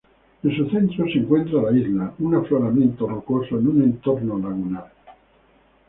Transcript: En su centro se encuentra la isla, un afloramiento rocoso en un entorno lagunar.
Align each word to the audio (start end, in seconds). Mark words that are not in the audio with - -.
En 0.41 0.57
su 0.57 0.67
centro 0.71 1.05
se 1.05 1.19
encuentra 1.19 1.61
la 1.61 1.77
isla, 1.77 2.11
un 2.17 2.33
afloramiento 2.33 3.07
rocoso 3.07 3.59
en 3.59 3.67
un 3.67 3.83
entorno 3.83 4.39
lagunar. 4.39 4.91